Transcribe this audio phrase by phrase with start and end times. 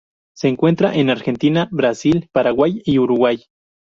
[0.35, 3.37] Se encuentra en Argentina, Brasil, Paraguay y Uruguay.